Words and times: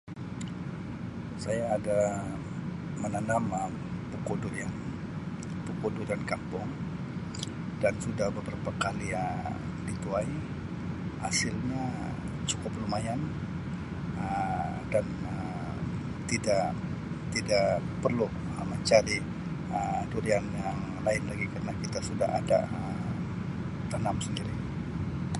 Saya 1.43 1.63
ada 1.77 1.99
menanam 3.01 3.43
Um 3.65 3.73
pokok 4.11 4.37
Durian 4.43 4.71
pokok 5.65 5.91
Durian 5.97 6.21
kampung 6.31 6.69
dan 7.81 7.93
sudah 8.05 8.27
beberapa 8.37 8.71
kali 8.83 9.07
Um 9.25 9.55
dituai 9.87 10.27
hasilnya 11.23 11.83
cukup 12.49 12.71
lumayan 12.81 13.21
Um 14.25 14.73
dan 14.93 15.05
Um 15.29 15.75
tidak 16.31 16.65
tidak 17.35 17.67
perlu 18.03 18.25
Um 18.57 18.65
mencari 18.73 19.17
Um 19.77 20.01
Durian 20.13 20.41
yang 20.65 20.79
lain 21.05 21.21
lagi 21.29 21.45
kerna 21.53 21.73
kita 21.85 21.99
suda 22.07 22.25
ada 22.41 22.59
Um 22.77 22.97
tanam 23.93 24.17
sendiri. 24.25 24.55